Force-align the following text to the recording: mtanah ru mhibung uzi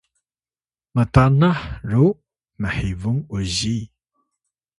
mtanah 0.95 1.59
ru 1.89 2.05
mhibung 2.61 3.21
uzi 3.35 3.77